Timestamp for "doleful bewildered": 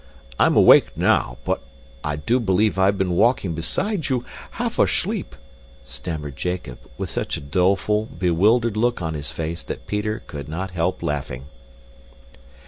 7.39-8.75